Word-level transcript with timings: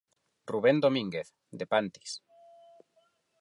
Rubén 0.51 0.77
Domínguez, 0.85 1.27
de 1.59 1.65
Pantis. 1.71 2.11